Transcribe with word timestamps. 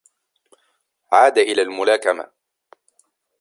عاد 1.13 1.37
إلى 1.37 1.61
الملاكمة. 1.61 2.31